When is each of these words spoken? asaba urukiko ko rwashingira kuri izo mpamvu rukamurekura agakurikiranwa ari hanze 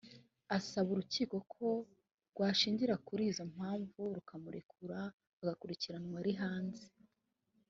asaba 0.57 0.87
urukiko 0.91 1.35
ko 1.53 1.67
rwashingira 2.31 2.95
kuri 3.07 3.23
izo 3.31 3.43
mpamvu 3.53 3.99
rukamurekura 4.15 4.99
agakurikiranwa 5.41 6.15
ari 6.23 6.33
hanze 6.43 6.85